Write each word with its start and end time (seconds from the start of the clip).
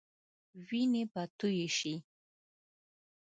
وينې 0.67 1.03
به 1.11 1.23
تويي 1.37 1.67
شي. 1.77 1.93